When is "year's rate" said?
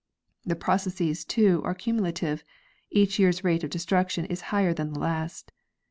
3.19-3.63